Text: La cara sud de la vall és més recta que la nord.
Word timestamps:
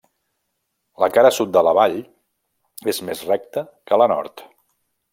La 1.03 1.09
cara 1.17 1.31
sud 1.35 1.51
de 1.57 1.63
la 1.69 1.75
vall 1.81 1.99
és 2.95 3.05
més 3.13 3.25
recta 3.31 3.67
que 3.91 4.05
la 4.05 4.13
nord. 4.17 4.47